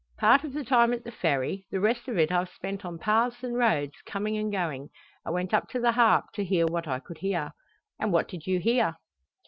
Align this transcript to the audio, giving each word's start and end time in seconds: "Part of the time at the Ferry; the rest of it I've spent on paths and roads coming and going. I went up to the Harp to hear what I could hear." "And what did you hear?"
"Part 0.17 0.43
of 0.43 0.53
the 0.53 0.63
time 0.63 0.93
at 0.93 1.03
the 1.03 1.11
Ferry; 1.11 1.67
the 1.69 1.79
rest 1.79 2.07
of 2.07 2.17
it 2.17 2.31
I've 2.31 2.49
spent 2.49 2.83
on 2.83 2.97
paths 2.97 3.43
and 3.43 3.55
roads 3.55 3.93
coming 4.03 4.35
and 4.35 4.51
going. 4.51 4.89
I 5.23 5.29
went 5.29 5.53
up 5.53 5.69
to 5.69 5.79
the 5.79 5.91
Harp 5.91 6.25
to 6.33 6.43
hear 6.43 6.65
what 6.65 6.87
I 6.87 6.97
could 6.99 7.19
hear." 7.19 7.51
"And 7.99 8.11
what 8.11 8.27
did 8.27 8.47
you 8.47 8.57
hear?" 8.57 8.95